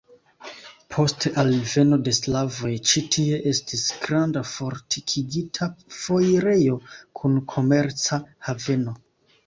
[0.93, 5.71] Post alveno de slavoj ĉi tie estis granda fortikigita
[6.03, 6.83] foirejo
[7.21, 9.03] kun komerca haveno.